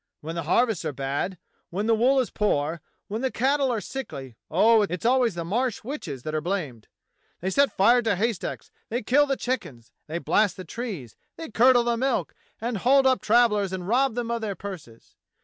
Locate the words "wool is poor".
1.93-2.81